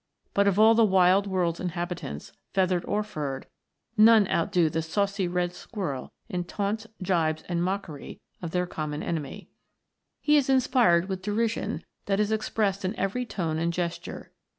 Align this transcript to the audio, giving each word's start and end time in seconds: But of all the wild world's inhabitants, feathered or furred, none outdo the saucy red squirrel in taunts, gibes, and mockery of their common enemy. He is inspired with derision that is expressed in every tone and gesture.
But 0.33 0.47
of 0.47 0.57
all 0.59 0.73
the 0.73 0.83
wild 0.83 1.27
world's 1.27 1.59
inhabitants, 1.59 2.31
feathered 2.55 2.83
or 2.85 3.03
furred, 3.03 3.45
none 3.95 4.27
outdo 4.29 4.67
the 4.67 4.81
saucy 4.81 5.27
red 5.27 5.53
squirrel 5.53 6.11
in 6.27 6.43
taunts, 6.45 6.87
gibes, 7.03 7.43
and 7.47 7.63
mockery 7.63 8.19
of 8.41 8.49
their 8.49 8.65
common 8.65 9.03
enemy. 9.03 9.51
He 10.19 10.37
is 10.37 10.49
inspired 10.49 11.07
with 11.07 11.21
derision 11.21 11.83
that 12.07 12.19
is 12.19 12.31
expressed 12.31 12.83
in 12.83 12.95
every 12.95 13.27
tone 13.27 13.59
and 13.59 13.71
gesture. 13.71 14.31